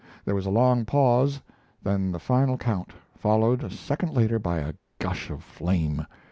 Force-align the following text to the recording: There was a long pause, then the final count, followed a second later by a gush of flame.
There 0.25 0.33
was 0.33 0.47
a 0.47 0.49
long 0.49 0.83
pause, 0.83 1.39
then 1.83 2.11
the 2.11 2.17
final 2.17 2.57
count, 2.57 2.91
followed 3.15 3.63
a 3.63 3.69
second 3.69 4.15
later 4.15 4.39
by 4.39 4.57
a 4.57 4.73
gush 4.97 5.29
of 5.29 5.43
flame. 5.43 6.07